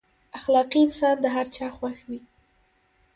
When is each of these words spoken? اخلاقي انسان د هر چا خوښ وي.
اخلاقي 0.37 0.79
انسان 0.83 1.15
د 1.21 1.25
هر 1.35 1.45
چا 1.55 1.65
خوښ 1.77 1.97
وي. 2.07 2.19